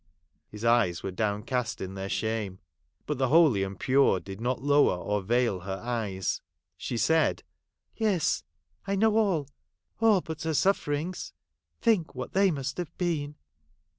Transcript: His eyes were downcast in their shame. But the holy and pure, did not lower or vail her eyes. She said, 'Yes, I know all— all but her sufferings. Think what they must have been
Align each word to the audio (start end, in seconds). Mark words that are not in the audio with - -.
His 0.49 0.65
eyes 0.65 1.03
were 1.03 1.11
downcast 1.11 1.79
in 1.79 1.93
their 1.93 2.09
shame. 2.09 2.57
But 3.05 3.19
the 3.19 3.27
holy 3.27 3.61
and 3.61 3.79
pure, 3.79 4.19
did 4.19 4.41
not 4.41 4.59
lower 4.63 4.95
or 4.97 5.21
vail 5.21 5.59
her 5.59 5.79
eyes. 5.79 6.41
She 6.75 6.97
said, 6.97 7.43
'Yes, 7.95 8.43
I 8.87 8.95
know 8.95 9.15
all— 9.15 9.47
all 10.01 10.21
but 10.21 10.41
her 10.41 10.55
sufferings. 10.55 11.33
Think 11.81 12.15
what 12.15 12.33
they 12.33 12.49
must 12.49 12.77
have 12.79 12.97
been 12.97 13.35